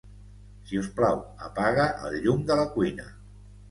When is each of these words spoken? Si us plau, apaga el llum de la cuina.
Si 0.69 0.79
us 0.85 0.89
plau, 1.01 1.21
apaga 1.51 1.87
el 2.09 2.19
llum 2.27 2.45
de 2.53 2.63
la 2.65 2.69
cuina. 2.77 3.11